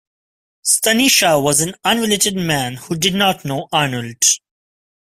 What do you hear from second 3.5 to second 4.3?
Arnold.